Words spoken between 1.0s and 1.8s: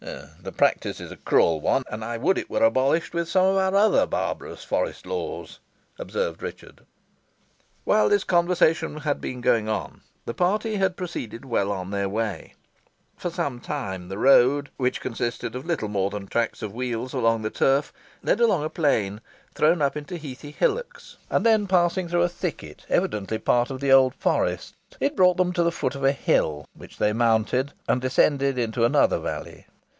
a cruel